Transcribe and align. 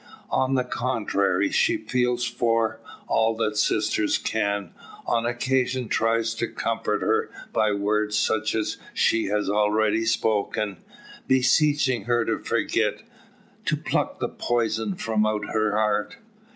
On 0.31 0.55
the 0.55 0.63
contrary, 0.63 1.51
she 1.51 1.77
feels 1.77 2.25
for 2.25 2.79
all 3.07 3.35
that 3.35 3.55
sister 3.55 4.07
can 4.23 4.73
on 5.05 5.27
occasions 5.27 5.91
tries 5.91 6.33
to 6.33 6.47
comfort 6.47 7.03
her, 7.03 7.29
by 7.53 7.71
words 7.73 8.17
such 8.17 8.55
as 8.55 8.77
she 8.95 9.25
has 9.25 9.47
already 9.47 10.03
spoken, 10.05 10.77
beseeching 11.27 12.05
her 12.05 12.25
to 12.25 12.39
forget 12.39 13.03
to 13.65 13.77
pluck 13.77 14.19
the 14.19 14.29
poison 14.29 14.95
from 14.95 15.23
out 15.23 15.45
her 15.53 15.73
heart. 15.77 16.15